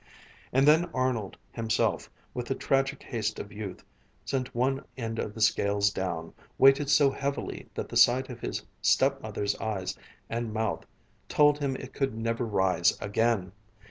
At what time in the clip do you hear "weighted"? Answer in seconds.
6.57-6.89